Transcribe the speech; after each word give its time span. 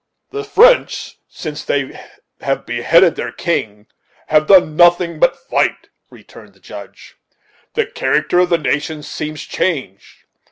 "The 0.31 0.43
French, 0.43 1.19
since 1.27 1.63
they 1.63 1.93
have 2.39 2.65
beheaded 2.65 3.15
their 3.15 3.31
king, 3.31 3.85
have 4.29 4.47
done 4.47 4.75
nothing 4.75 5.19
but 5.19 5.37
fight," 5.47 5.89
returned 6.09 6.55
the 6.55 6.59
Judge. 6.59 7.17
"The 7.75 7.85
character 7.85 8.39
of 8.39 8.49
the 8.49 8.57
nation 8.57 9.03
seems 9.03 9.43
changed. 9.43 10.25